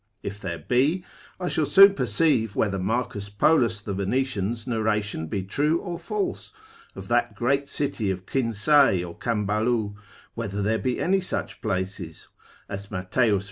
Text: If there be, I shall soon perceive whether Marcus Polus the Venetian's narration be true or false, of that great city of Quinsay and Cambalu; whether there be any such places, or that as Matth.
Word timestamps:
If 0.23 0.39
there 0.41 0.57
be, 0.57 1.03
I 1.39 1.47
shall 1.47 1.67
soon 1.67 1.93
perceive 1.93 2.55
whether 2.55 2.79
Marcus 2.79 3.29
Polus 3.29 3.81
the 3.81 3.93
Venetian's 3.93 4.65
narration 4.65 5.27
be 5.27 5.43
true 5.43 5.79
or 5.79 5.99
false, 5.99 6.51
of 6.95 7.07
that 7.09 7.35
great 7.35 7.67
city 7.67 8.09
of 8.09 8.25
Quinsay 8.25 9.03
and 9.05 9.19
Cambalu; 9.19 9.93
whether 10.33 10.63
there 10.63 10.79
be 10.79 10.99
any 10.99 11.19
such 11.21 11.61
places, 11.61 12.29
or 12.67 12.77
that 12.77 12.79
as 12.85 12.89
Matth. 12.89 13.15